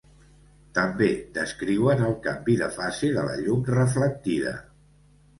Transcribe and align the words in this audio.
També 0.75 1.09
descriuen 1.35 2.01
el 2.07 2.15
canvi 2.23 2.55
de 2.61 2.69
fase 2.77 3.09
de 3.19 3.25
la 3.27 3.35
llum 3.43 3.61
reflectida. 3.75 4.55